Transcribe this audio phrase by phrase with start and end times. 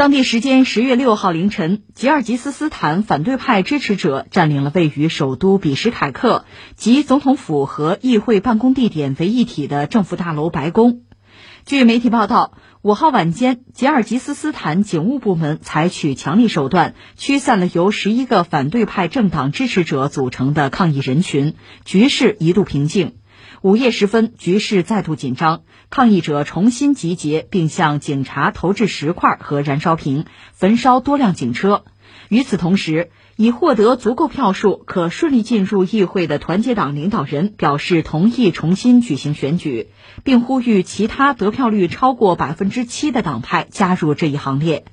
[0.00, 11.02] 当地时间十月六号凌晨，吉尔吉斯斯坦反对派支持者占领了位于首都比什凯克及总统府和议会办公地点为一体的政府大楼白宫。
[11.66, 23.16] 据媒体报道，五号晚间，吉尔吉斯斯坦警务部门采取强力手段，驱散了由十一个反对派政党支持者组成的抗议人群，局势一度平静。
[23.62, 31.84] 午夜时分，局势再度紧张，抗议者重新集结，并向警察投掷石块和燃烧瓶，焚烧多辆警车。
[32.30, 39.88] 与此同时，已获得足够票数可顺利进入议会的团结党领导人表示同意重新举行选举，
[40.24, 44.86] 并呼吁其他得票率超过百分之七的党派加入这一行列。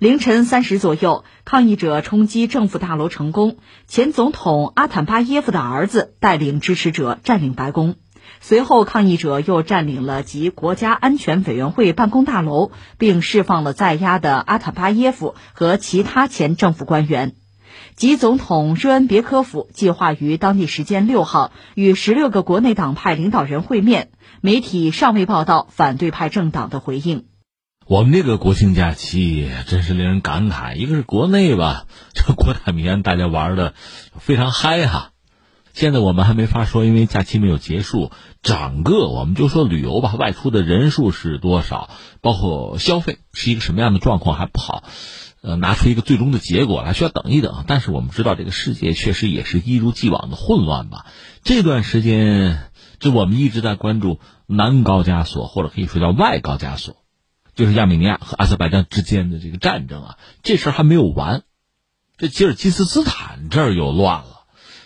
[0.00, 3.58] 凌晨三时左右，抗议者冲击政府大楼成功。
[3.86, 7.96] 前总统阿坦巴耶夫的儿子带领支持者占领白宫。
[8.40, 17.34] 随后，抗议者又占领了及国家安全委员会办公大楼，并释放了在押的阿坦巴耶夫和其他前政府官员。
[17.94, 24.10] 及总统热恩别科夫计划于当地时间六号与十六个国内党派领导人会面。
[24.40, 27.26] 媒体尚未报道反对派政党的回应。
[27.90, 33.74] 我们这个国庆假期真是令人感慨，一个是国内吧， 这国泰民安，大家玩的
[34.16, 35.10] 非常嗨哈。
[35.72, 44.84] 现在我们还没法说，因为假期没有结束，整个我们就说旅游吧，外出的人数是多少，包括消费是一个什么样的状况还不好，
[45.42, 47.64] 呃，拿出一个最终的结果来，需要等一等。
[47.66, 51.06] 但是我们知道，这个世界确实也是一如既往的混乱吧。
[51.42, 56.94] 这段时间，就我们一直在关注南高加索，或者可以说叫外高加索。
[57.54, 61.42] 就是亚美尼亚和阿塞拜疆之间的这个战争啊，这事儿还没有完，
[62.16, 64.42] 这吉尔吉斯斯坦这儿又乱了，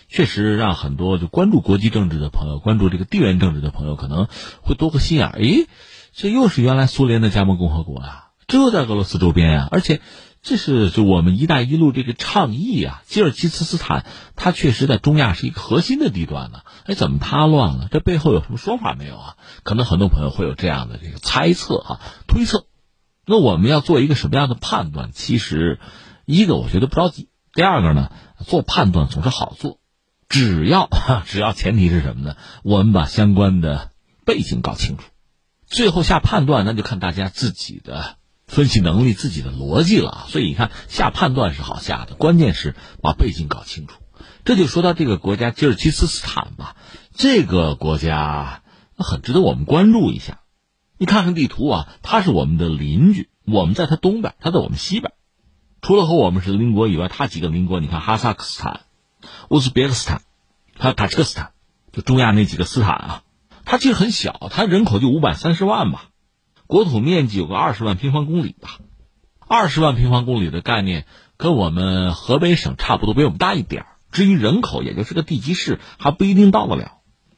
[0.08, 4.28] 确实让很多就关注国际政治的朋友、关注这个地缘政治的朋友可能
[4.62, 5.38] 会多个心眼儿。
[5.38, 5.66] 诶，
[6.12, 10.00] 这又是原来苏联的加盟共和国啊，这在俄罗斯周边啊，而且
[10.44, 14.04] 这是就我们“一带一路”这个倡议啊，吉尔吉斯斯坦
[14.36, 16.60] 它确实在中亚是一个核心的地段呢。
[16.84, 17.88] 哎，怎么它乱了？
[17.90, 19.36] 这背后有什么说法没有啊？
[19.62, 22.66] 可能很多朋友会有这样的这个猜测啊、推测。
[23.24, 25.10] 那我们要做一个什么样的判断？
[25.14, 25.80] 其实，
[26.26, 27.30] 一个我觉得不着急。
[27.54, 28.12] 第二个呢，
[28.44, 29.78] 做判断总是好做，
[30.28, 30.90] 只要
[31.24, 32.36] 只要前提是什么呢？
[32.62, 33.92] 我们把相关的
[34.26, 35.04] 背景搞清楚，
[35.66, 38.16] 最后下判断那就看大家自己的
[38.46, 40.26] 分析能力、自己的逻辑了。
[40.28, 44.00] 所以你看，下判断是好下的，关键是把背景搞清楚。
[44.44, 46.76] 这就说到这个国家吉尔吉斯斯坦吧，
[47.14, 48.62] 这个国家
[48.96, 50.40] 很值得我们关注一下。
[50.98, 55.12] 你看看地图啊，它是我们的邻居，我们在它东边，它在我们西边。
[55.82, 58.82] 除了和我们是邻国以外，它几个邻国，你看哈萨克斯坦、
[59.48, 60.22] 乌兹别克斯坦，
[60.78, 61.52] 还有塔吉克斯坦，
[61.92, 63.22] 就中亚那几个斯坦啊，
[63.64, 66.10] 它其实很小，它人口就五百三十万吧，
[66.66, 68.78] 国土面积有个二十万平方公里吧，
[69.46, 73.84] 二十万平方公里的概念跟我们河北省差不多，比我们大一点。
[74.10, 76.92] 至于人口，也就是个地级市，还不一定到得了。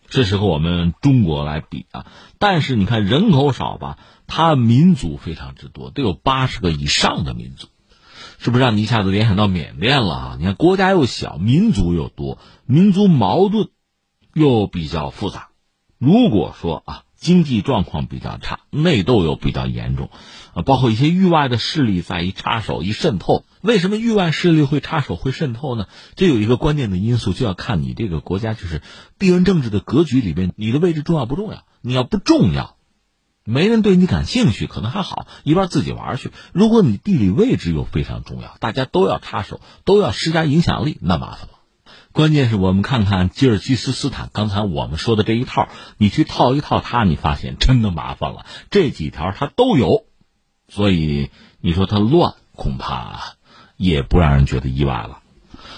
[0.08, 2.06] 这是和我们中国来比啊，
[2.38, 3.98] 但是你看人口少吧，
[4.28, 7.66] 它民族非常之多，得有八十个以上的民族，
[8.38, 10.36] 是不是让你一下子联想到缅甸了啊？
[10.38, 13.70] 你看国家又小，民族又多，民族矛盾
[14.34, 15.48] 又比较复杂。
[15.98, 17.02] 如果说啊。
[17.16, 20.10] 经济状况比较差，内斗又比较严重，
[20.54, 23.44] 啊，包括一些域外的势力在一插手一渗透。
[23.62, 25.86] 为什么域外势力会插手会渗透呢？
[26.14, 28.82] 这有一个关键的因素，就要看你这个国家就是
[29.18, 31.64] 地缘政治的格局里边，你的位置重要不重要？
[31.80, 32.76] 你要不重要，
[33.44, 36.30] 没人对你感兴趣，可能还好，一边自己玩去。
[36.52, 41.55] 如果你地理位置又非常重要，大家都要插手，都要施加影响力，那麻烦了。
[42.16, 45.68] 关键是我们看看吉尔吉斯斯坦，刚才我们说的这一套，
[45.98, 48.46] 你去套一套它，你发现真的麻烦了。
[48.70, 50.06] 这几条它都有，
[50.66, 53.34] 所以你说它乱，恐怕
[53.76, 55.20] 也不让人觉得意外了。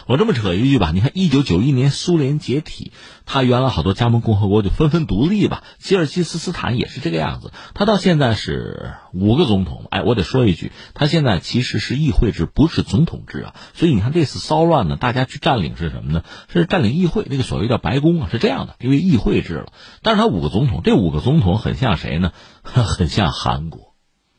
[0.08, 2.92] 我这么扯一句吧，你看，一九九一年苏联解体，
[3.26, 5.62] 他原来好多加盟共和国就纷纷独立吧。
[5.78, 9.84] 吉尔吉斯斯坦也是这个样子，他到现在是五个总统。
[9.90, 13.54] 哎，我得说一句，他现在其实是议会制，不是总统制啊。
[13.74, 16.24] 所以你看这次骚乱呢，大家去占领是什么呢？
[16.50, 19.74] 是占领议会，那个所谓叫白宫啊，是这样的，因为议会制了。
[20.00, 22.32] 但是他五个总统，这五个总统很像谁呢？
[22.62, 23.92] 很像韩国，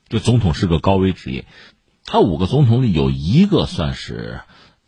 [0.09, 1.45] 就总统是个高危职业。
[2.05, 4.41] 他五个总统里有一个算是。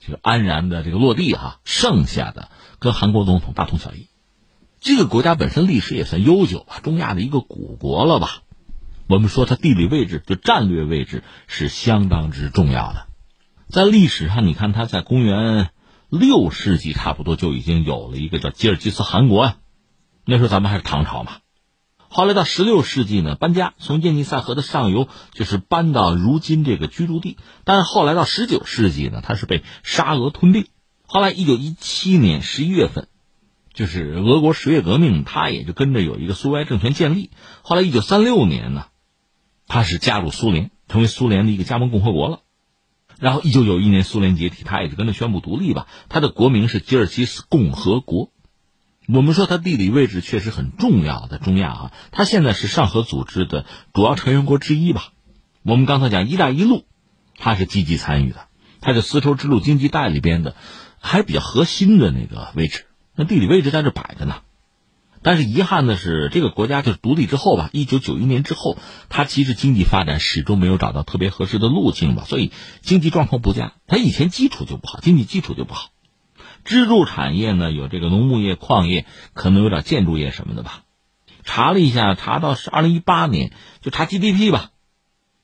[0.06, 2.50] 就安然的这个落地哈，剩下的
[2.80, 4.08] 跟韩国总统大同小异。
[4.80, 8.42] 这个国家本身历史也算悠久吧，中亚的一个古国了吧。
[9.08, 13.08] 我们说它地理位置就战略位置是相当之重要的。
[13.68, 15.70] 在历史上，你看它在公元
[16.10, 19.58] 六世纪差不多就已经有了一个叫吉尔吉斯汗国啊。
[20.26, 21.41] 那时候咱们还是唐朝嘛。
[22.14, 27.38] 后来到十六世纪呢，搬家从叶尼塞河的上游就是搬到如今这个居住地。
[27.64, 30.68] 但是后来到十九世纪呢，它是被沙俄吞并。
[31.06, 33.08] 后来一九一七年十一月份，
[33.74, 37.30] 就是俄国十月革命，它也就跟着有一个苏维埃政权建立。
[37.62, 38.88] 后来一九三六年呢，
[39.68, 42.42] 它是加入苏联，成为苏联的一个加盟共和国了。
[43.20, 45.88] 然后一九九一年苏联解体，它也就跟着宣布独立吧。
[46.10, 48.34] 它的国名是吉尔吉斯共和国。
[49.14, 55.12] 我们说它地理位置确实很重要，在中亚啊，它现在是上合组织的主要成员国之一吧。
[55.64, 56.86] 我们刚才讲“一带一路”，
[57.38, 58.48] 它是积极参与的，
[58.80, 60.56] 它是丝绸之路经济带里边的
[61.02, 62.86] 还比较核心的那个位置。
[63.14, 64.36] 那地理位置在这摆着呢。
[65.22, 68.78] 但是遗憾的是，这个国家就是独立之后吧，一九九一年之后，
[69.10, 73.74] 它其实经济发展始终没有找到特别合适的路径吧，所以经济状况不佳。
[73.88, 75.90] 它以前基础就不好，经济基础就不好。
[76.64, 80.84] 支柱产业呢，有这个农牧业、矿业，可能有点建筑业什么的吧。
[81.44, 84.70] 查了一下，查到是二零一八年，就查 GDP 吧，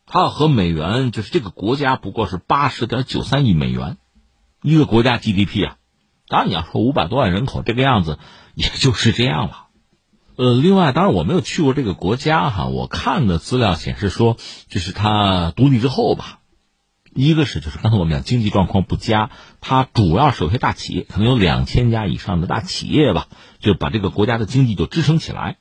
[0.06, 3.98] 它要和美元就是这个国家不过是八十点九三亿美元，
[4.62, 5.78] 一个国家 GDP 啊。
[6.28, 8.20] 当然你要说五百多万人口这个样子，
[8.54, 9.68] 也就是这样了。
[10.36, 14.38] 呃，另外，当然我没有去过这个国家哈，我看的资料显示说，
[14.68, 16.42] 就是它独立之后吧。
[17.18, 23.28] 一个是就是刚才我们讲经济状况不佳，它主要是有些大企业，可能有两千家以上的大企业吧，
[23.60, 25.58] 就把这个国家的经济就支撑起来。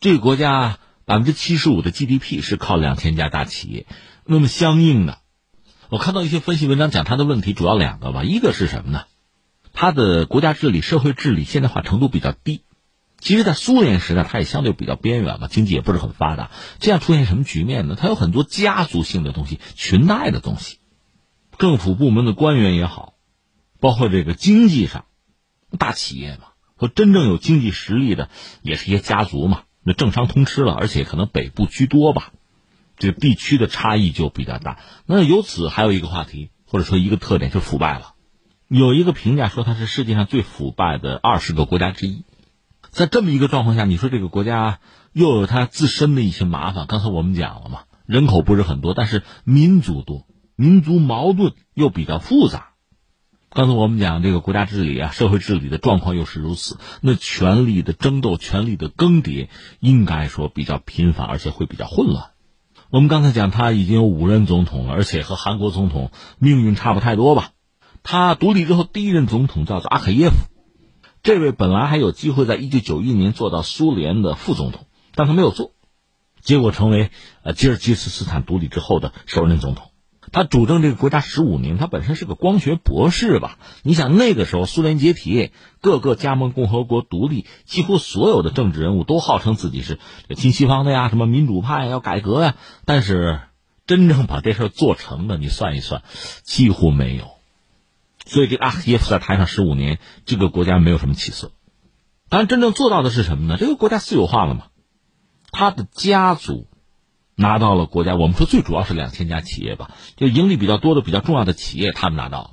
[0.00, 3.86] 这个国家百分之七十五的 GDP 是靠两千家大企业，
[4.24, 5.18] 那么相应的，
[5.90, 9.02] 我看到一些分析文章讲它的问题主要两个吧，一个是什么呢？
[9.74, 12.62] 它的国家治理、社会治理现代化程度比较低。
[13.20, 16.50] 其实，在苏联时代，它也相对比较边缘嘛，经济也不是很发达。
[16.78, 17.96] 这样出现什么局面呢？
[17.98, 20.78] 它有很多家族性的东西、裙带的东西。
[21.58, 23.14] 政府部门的官员也好，
[23.80, 25.04] 包括这个经济上，
[25.78, 28.28] 大企业嘛，和真正有经济实力的，
[28.62, 29.62] 也是一些家族嘛。
[29.82, 32.32] 那政商通吃了，而且可能北部居多吧，
[32.96, 34.78] 这地区的差异就比较大。
[35.06, 38.14] 那由此还有一个话题，或者说一个特点，就是腐败了。
[38.68, 42.24] 有一个评价说它是世界上最腐败的二十个国家之一。
[42.90, 44.80] 在这么一个状况下，你说这个国家
[45.12, 46.86] 又有它自身的一些麻烦。
[46.86, 50.26] 刚才我们讲了嘛，人口不是很多，但是民族多。
[50.56, 52.74] 民族矛盾又比较复杂，
[53.50, 59.48] 刚才我们讲这个国家治理啊，社会治理的状况又是如此，那权力的争斗、权力的更迭，
[59.80, 62.30] 应该说比较频繁，而且会比较混乱。
[62.90, 67.50] 我们刚才讲他已经有五任总统了，而且和韩国总统命运差不太多吧？
[68.04, 70.36] 他独立之后第一任总统叫做阿卡耶夫，
[71.22, 74.86] 这位本来还有机会在一九九一年做到苏联的副总统，
[75.16, 75.72] 但他没有做，
[76.42, 77.10] 结果成为
[77.42, 79.90] 呃吉尔吉斯斯坦独立之后的首任总统。
[80.32, 83.58] 他主政这个国家十五年，他本身是个光学博士吧？
[83.82, 85.50] 你想那个时候苏联解体，
[85.80, 89.98] 各个加盟共和国独立，几乎所有的政治人物都号称自己是
[90.34, 92.56] 亲西方的呀，什么民主派要改革呀。
[92.84, 93.40] 但是
[93.86, 96.02] 真正把这事做成的，你算一算，
[96.42, 97.30] 几乎没有。
[98.26, 101.52] 所以这个阿耶夫在台上十五年，这个国家没有什么起色。
[102.28, 103.56] 当然，真正做到的是什么呢？
[103.58, 104.66] 这个国家私有化了嘛？
[105.52, 106.66] 他的家族。
[107.36, 112.50] 拿到了国家，我们说最主要是两千家企业吧，就盈利比较多的、比较重要的企业，他们拿到了，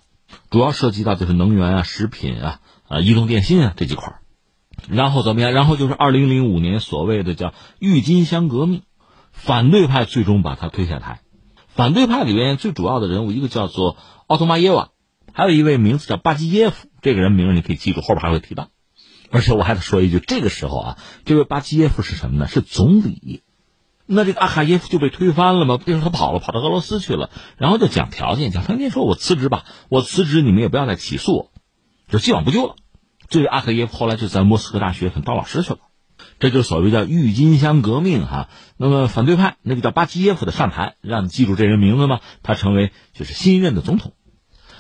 [0.50, 4.16] 主要涉及到就是能源啊、食品啊、啊移动电信啊这几块
[4.90, 5.52] 然后怎么样？
[5.52, 8.82] 然后就是二零零五年所谓的叫郁金香革命，
[9.32, 11.20] 反对派最终把他推下台。
[11.68, 13.98] 反对派里边最主要的人物，一个叫做
[14.28, 14.90] 奥托马耶娃，
[15.32, 18.70] 还有一位名字叫巴基耶夫，这个人名你可以记住，后边还会提到。
[19.30, 22.48] 而且我还得说一句，这个时候啊，这位巴基耶夫是什么呢？
[22.48, 23.44] 是总理。
[24.14, 25.80] 那这个阿卡耶夫就被推翻了吗？
[25.86, 27.30] 为什么他跑了，跑到俄罗斯去了？
[27.56, 31.52] 然后就讲条件，讲条件，说我辞职吧，我辞职，你们也不要再起诉我，
[32.10, 32.76] 就既往不咎了。
[33.30, 35.80] 这个阿卡耶夫后来就在莫斯科大学当老师去了，
[36.40, 38.50] 这就是所谓叫郁金香革命哈。
[38.76, 42.20] 那么反对派那个叫巴基耶夫的上台，让你记住这人名字吗？
[42.44, 44.12] 他成为就是新任的总统，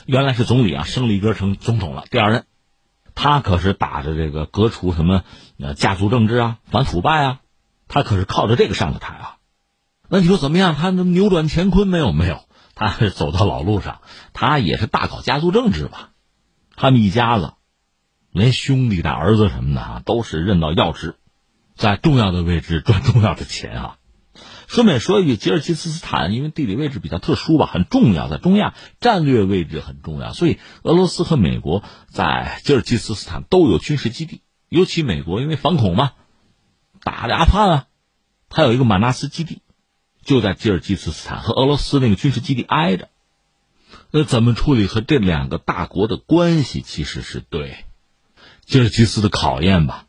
[0.05, 2.43] 原来是总理啊，升了一格成总统了，第二任，
[3.15, 5.23] 他可是打着这个革除什么
[5.57, 7.39] 呃家族政治啊，反腐败啊。
[7.93, 9.35] 他可是靠着这个上的台啊，
[10.07, 10.75] 那你说怎么样？
[10.75, 12.13] 他能扭转乾坤没有？
[12.13, 13.99] 没有，他走到老路上。
[14.31, 16.11] 他也是大搞家族政治吧？
[16.77, 17.51] 他们一家子，
[18.31, 21.15] 连兄弟带儿子什么的啊，都是任到要职，
[21.75, 23.97] 在重要的位置赚重要的钱啊。
[24.69, 36.11] 顺便说一句，吉尔吉斯斯坦因为地理位置比较特殊吧，很重要，在中亚战略位置很重要，所以俄罗斯和美国在吉尔吉斯斯坦都有军事基地，尤其美国因为反恐嘛。
[37.03, 37.87] 打的阿富汗啊，
[38.49, 39.61] 他有一个马纳斯基地，
[40.23, 43.09] 就在吉尔吉斯斯坦，和俄罗斯那个军事基地挨着。
[44.11, 47.85] 那怎么处理和这两个大国的关系，其实是对
[48.65, 50.05] 吉尔吉斯的考验吧？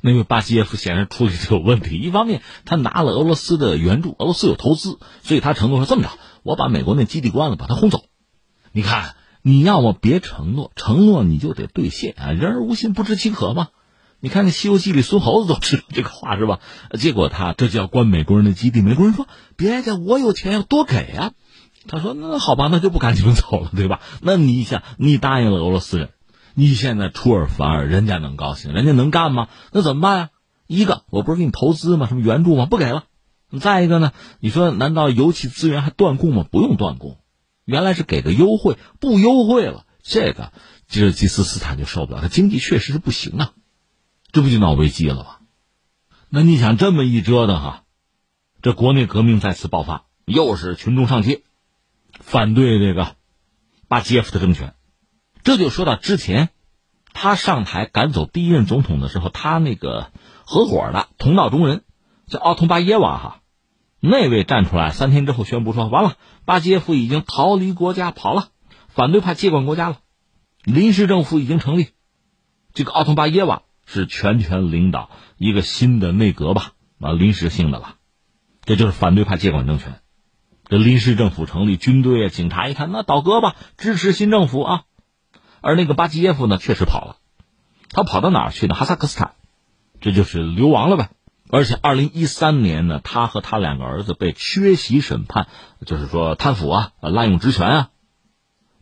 [0.00, 1.96] 那位巴基耶夫显然处理的有问题。
[1.96, 6.10] 一方面，他拿了俄罗斯的援助，俄罗斯有投资，所以他承诺说这么着，
[6.42, 8.04] 我把美国那基地关了，把他轰走。
[8.72, 12.32] 你看，你要么别承诺，承诺你就得兑现啊！
[12.32, 13.68] 人而无信，不知其可嘛。
[14.24, 16.60] 你看那《西游记》里孙猴子都知道这个话是吧？
[16.96, 19.26] 结果他这就要关美国人的基地，美国人说
[19.56, 21.32] 别介，我有钱要多给啊。
[21.88, 24.00] 他说那好吧，那就不赶你们走了，对吧？
[24.20, 26.10] 那你想，你答应了俄罗斯人。
[26.54, 28.72] 你现在出尔反尔，人家能高兴？
[28.72, 29.48] 人家能干吗？
[29.72, 30.28] 那怎么办呀？
[30.68, 32.06] 一个，我不是给你投资吗？
[32.06, 32.66] 什么援助吗？
[32.66, 33.02] 不给了。
[33.60, 34.12] 再一个呢？
[34.38, 36.46] 你说难道油气资源还断供吗？
[36.48, 37.18] 不用断供，
[37.64, 40.52] 原来是给个优惠，不优惠了，这个
[40.86, 43.50] 吉尔吉斯斯坦就受不了，他经济确实是不行啊，
[44.32, 45.36] 这不就闹危机了吗？
[46.30, 47.84] 那你想这么一折腾哈，
[48.62, 51.42] 这国内革命再次爆发，又是群众上街，
[52.18, 53.16] 反对这个
[53.88, 54.74] 巴基耶夫的政权。
[55.42, 56.48] 这就说到之前，
[57.12, 60.10] 他上台赶走第一任总统的时候，他那个
[60.46, 61.84] 合伙的同道中人
[62.26, 63.40] 叫奥通巴耶娃哈，
[64.00, 68.48] 那位站出来三天之后宣布说：“完了，巴基耶夫已经逃离国家跑了，
[68.88, 69.98] 反对派接管国家了，
[70.64, 71.88] 临时政府已经成立，
[72.72, 77.94] 这个奥通巴耶娃是全权领导一个新的内阁吧，啊，临时性的了，
[78.64, 80.00] 这就是反对派接管政权，
[80.68, 84.82] 这临时政府成立，军队啊、警察一看，那倒戈吧，支持新政府啊。”
[85.64, 87.16] 而那个巴基耶夫呢，确实跑了，
[87.90, 88.74] 他跑到哪儿去呢？
[88.74, 89.34] 哈萨克斯坦，
[90.00, 91.10] 这就是流亡了呗。
[91.50, 95.46] 而且二零一三年呢，他和他两个儿子被缺席审判，
[95.86, 97.90] 就是说贪腐啊、滥用职权啊，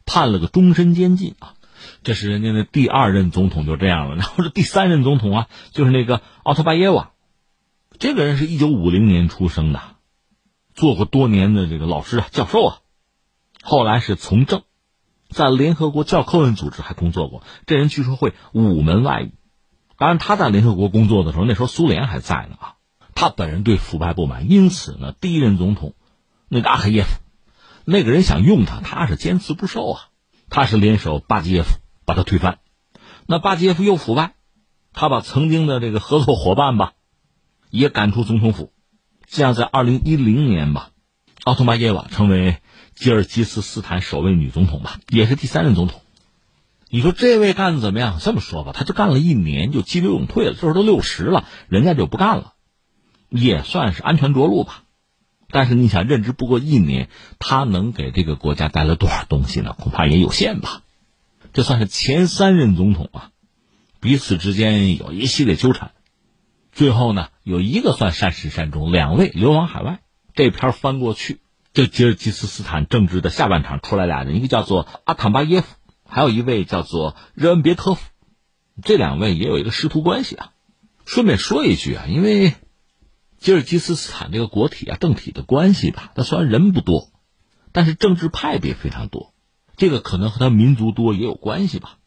[0.07, 1.54] 判了个终身监禁啊。
[2.03, 7.11] 这是人家的第二任总统就这样了，然后这第三任总统啊，就是那个奥特巴耶娃，
[7.99, 9.81] 这个人是一九五零年出生的，
[10.75, 12.79] 做过多年的这个老师啊、教授啊，
[13.63, 14.63] 后来是从政。
[15.29, 19.31] 在联合国教科文组织还工作过，这人据说会五门外语。
[19.97, 22.75] 当然，他在联合国工作的时候，那时候苏联还在呢啊。
[23.15, 25.95] 他本人对腐败不满，因此呢，第一任总统
[26.49, 27.21] 那个阿克耶夫，
[27.85, 30.09] 那个人想用他，他是坚持不受啊。
[30.50, 32.59] 他是联手巴基耶夫把他推翻。
[33.26, 34.35] 那巴基耶夫又腐败，
[34.92, 36.92] 他把曾经的这个合作伙伴吧，
[37.71, 38.73] 也赶出总统府。
[39.26, 40.90] 这样，在二零一零年吧，
[41.45, 42.59] 奥托巴耶娃成为。
[42.92, 46.02] 吉尔吉斯斯坦首位女总统吧，也是第三任总统。
[46.90, 48.19] 你说这位干的怎么样？
[48.21, 52.52] 这么说吧，他就干了一年就急流勇退了，这时候都六十了，人家就不干了，
[53.30, 54.83] 也算是安全着陆吧。
[55.50, 59.75] 但是你想，任职不过一年，他能给这个国家带来多少东西呢？
[59.78, 60.83] 恐怕也有限吧。
[61.52, 63.30] 这算是前三任总统啊，
[64.00, 65.90] 彼此之间有一系列纠缠，
[66.73, 70.00] 最后呢，有一个算善始善终，两位流亡海外。
[70.35, 71.40] 这篇翻过去。
[71.73, 75.69] 这吉尔吉斯斯坦政治的下半场出来俩人，一个叫做阿坦巴耶夫，
[76.04, 78.00] 还有一位叫做热恩别科夫，
[78.83, 80.50] 这两位也有一个师徒关系啊。
[81.07, 82.54] 顺便说一句啊，因为
[83.40, 87.09] 吉尔吉斯斯坦这个国体啊政体的关系吧，它虽然人不多，
[87.73, 89.35] 但是政治派别非常多，
[89.76, 91.99] 这个可能和他民族多也有关系吧。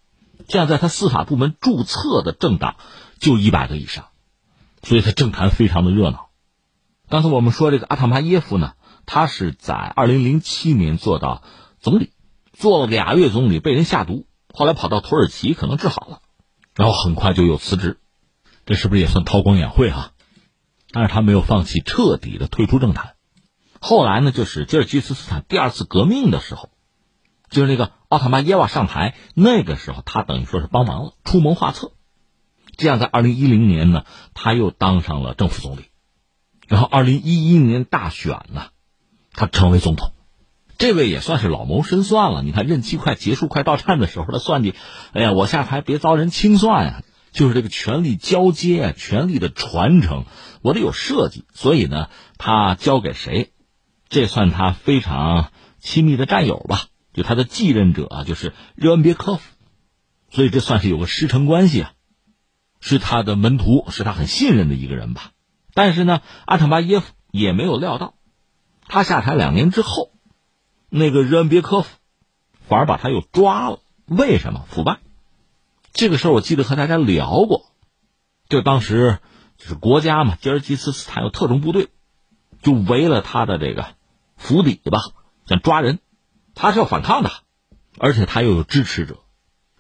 [0.48, 2.76] 这样，在他司法部门注册的政党
[3.20, 4.06] 就一百个以上，
[4.84, 6.30] 所以他政坛非常的热闹。
[7.10, 8.74] 刚才我们说这个阿坦巴耶夫呢。
[9.06, 11.44] 他是在二零零七年做到
[11.82, 12.14] 总理，
[12.54, 16.22] 做了俩月总理，被人下毒，后来跑到土耳其，可能治好了，
[16.74, 18.00] 然后很快就又辞职，
[18.66, 20.13] 这是不是也算韬光养晦哈？
[20.94, 23.16] 但是他没有放弃，彻底的退出政坛。
[23.82, 26.70] 后来呢，就是吉尔吉斯斯坦第二次革命的时候，
[27.50, 31.92] 就是那个奥塔曼耶娃上台，那个时候他等于说是帮忙了，出谋划策，
[32.78, 35.86] 这样在二零一零年呢，他又当上了政府总理，
[36.70, 38.68] 然后二零一一年大选呢。
[39.36, 40.12] 他成为总统，
[40.78, 42.44] 这位也算是老谋深算了。
[42.44, 44.76] 你看任期快结束、快到站的时候，他算计：
[45.12, 47.04] 哎呀，我下台别遭人清算呀！
[47.34, 50.26] 就是这个权力交接，权力的传承，
[50.62, 51.46] 我得有设计。
[51.54, 53.52] 所以呢，他交给谁？
[54.08, 56.86] 这算他非常亲密的战友吧？
[57.12, 59.42] 就他的继任者啊，就是热恩别科夫。
[60.30, 61.94] 所以这算是有个师承关系啊，
[62.80, 65.32] 是他的门徒，是他很信任的一个人吧。
[65.74, 68.14] 但是呢，阿坦巴耶夫也没有料到。
[68.88, 70.12] 他下台两年之后，
[70.90, 71.90] 那个热恩别科夫
[72.68, 73.80] 反而把他又抓了。
[74.06, 75.00] 为什么腐败？
[75.94, 77.72] 这个事儿我记得和大家聊过。
[78.50, 79.20] 就当时
[79.58, 81.88] 就是国家嘛，吉尔吉斯斯坦有特种部队，
[82.62, 83.86] 就围了他的这个
[84.36, 85.00] 府邸吧，
[85.48, 86.00] 想抓人。
[86.56, 87.32] 他是要反抗的，
[87.98, 89.20] 而且他又有支持者。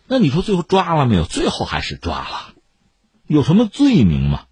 [0.07, 1.25] 那你说最后抓了没有？
[1.25, 2.53] 最后还是抓了。
[3.27, 4.45] 有什么罪名吗？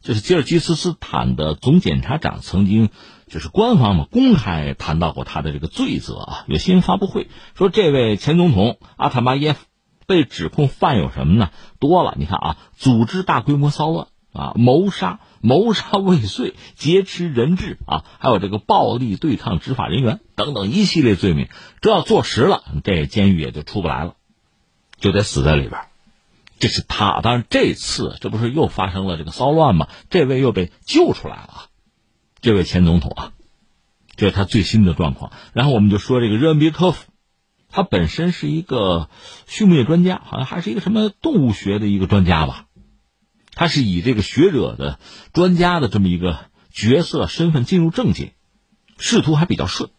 [0.00, 2.90] 就是吉尔吉斯斯坦的总检察长曾经。
[3.26, 6.44] 就是官方嘛，公开谈到过他的这个罪责啊。
[6.48, 9.66] 有新闻发布会说，这位前总统阿塔巴耶夫
[10.10, 11.50] 被指控犯有什么呢？
[11.78, 21.48] 多了，你看啊，组织大规模骚乱啊，谋杀、谋杀未遂、劫持人质啊，还有这个暴力对抗执法人员等等一系列罪名。
[21.80, 24.16] 这要坐实了，这监狱也就出不来了，
[24.98, 25.80] 就得死在里边。
[26.58, 29.86] 这是他，当然这次这不是又发生了这个骚乱吗？
[30.10, 31.66] 这位又被救出来了，
[32.40, 33.32] 这位前总统啊，
[34.16, 35.30] 这是他最新的状况。
[35.52, 37.09] 然后我们就说这个热恩别科夫。
[37.70, 39.08] 他本身是一个
[39.46, 42.66] 畜牧业专家，好像还是一个什么动物学的一个专家吧。
[43.52, 44.98] 他是以这个学者的
[45.32, 46.38] 专家的这么一个
[46.72, 48.34] 角色身份进入政界，
[48.98, 49.90] 仕途还比较顺。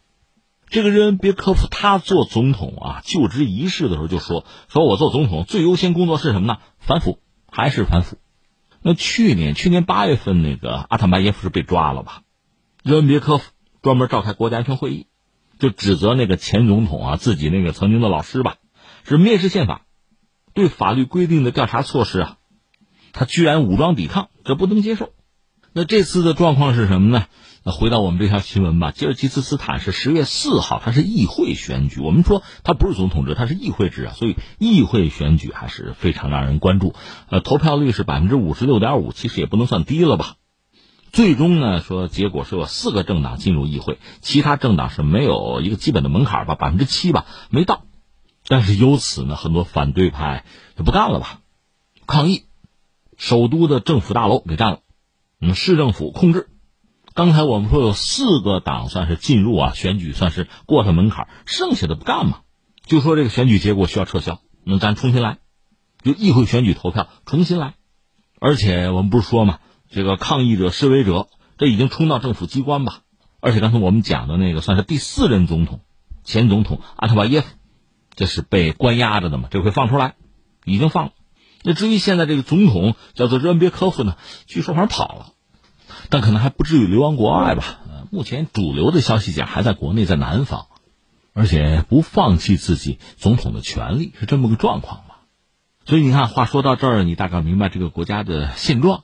[0.70, 6.60] 这个人别科夫，他做总统啊，就职仪式的时候就说：“说我做总统最优先工作是什么呢？
[6.80, 7.20] 反腐，
[7.52, 8.18] 还是反腐。”
[8.82, 12.24] 那去年去年八月份，那个阿塔巴耶夫是被抓了吧？
[12.84, 13.52] 热恩别科夫
[13.82, 15.08] 专门召开国家安全会议。
[15.62, 18.56] 就指责那个前总统啊，自己那个曾经的老师吧，
[19.04, 19.84] 是蔑视宪法，
[20.56, 22.38] 对法律规定的调查措施啊，
[23.14, 25.12] 他居然武装抵抗，这不能接受。
[25.72, 27.28] 那这次的状况是什么呢？
[27.64, 32.02] 那回到我们这条新闻吧，吉尔吉斯斯坦是十月四号，它是议会选举。
[32.02, 36.96] 我们说它不是总统制，它是议会制啊，所以议会选举还是非常让人关注。
[37.30, 40.38] 呃，投票率是百分之五十六点五，其实也不能算低了吧。
[41.12, 47.84] 最终呢，说结果是有四个政党进入议会，其他政党是没有一个基本的门槛吧，百分之七吧没到。
[48.48, 50.46] 但是由此呢，很多反对派
[50.78, 51.42] 就不干了吧，
[52.08, 52.46] 抗议，
[53.18, 54.80] 首都的政府大楼给占了，
[55.42, 56.48] 嗯，市政府控制。
[57.14, 62.40] 刚才我们说有四个党算是进入啊，选举算是过上门槛，剩下的不干嘛，
[62.86, 65.40] 就说这个选举结果需要撤销，那咱重新来，
[66.04, 67.74] 就议会选举投票重新来。
[68.40, 69.60] 而且我们不是说嘛。
[69.92, 73.02] 这个抗议者、示威者，这已经冲到政府机关吧？
[73.42, 75.82] 而且刚才我们讲的那个，算是第四任总统，
[76.24, 77.48] 前总统阿特巴耶夫，
[78.16, 79.50] 这是被关押着的嘛？
[79.52, 80.16] 这回放出来，
[80.64, 81.12] 已经放了。
[81.64, 84.16] 那至于现在这个总统叫做热恩别科夫呢？
[84.48, 85.34] 据说好像跑了，
[86.10, 87.82] 但可能还不至于流亡国外吧？
[88.12, 90.68] 目前主流的消息讲还在国内，在南方，
[91.34, 95.22] 而且不放弃自己总统的权利，是这么个状况吧？
[95.86, 99.04] 所以你看，话说到这儿，你大概明白这个国家的现状。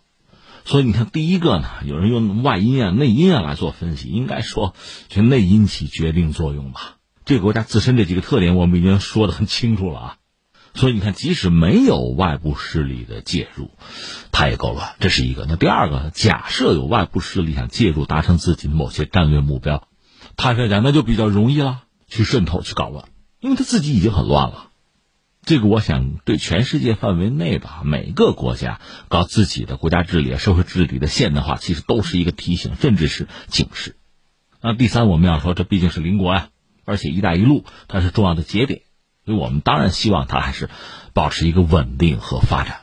[0.67, 4.75] 所以你看，第一个呢，有人用外因啊、内因啊来做分析，应该说，
[5.07, 6.97] 这内因起决定作用吧。
[7.23, 10.17] 这个国家自身这几个特点，我们已经说的很清楚了啊。
[10.73, 13.71] 所以你看，即使没有外部势力的介入，
[14.33, 14.95] 它也够乱。
[14.99, 15.45] 这是一个。
[15.47, 19.87] 那第二个，假设有外部势力想介入，达成自己的某些战略目标，
[20.35, 23.05] 他这讲那就比较容易了，去渗透、去搞乱，
[23.39, 24.66] 因为他自己已经很乱了。
[25.47, 33.95] 这个我想对全世界范围内吧，每个国家搞自己的国家治理、社会治理的现代化，其实都是一个提醒，甚至是警示。
[34.61, 36.49] 那第三，我们要说，这毕竟是邻国呀，
[36.83, 38.81] 而且“一带一路”它是重要的节点，
[39.23, 40.69] 所以我们当然希望它还是
[41.13, 42.81] 保持一个稳定和发展。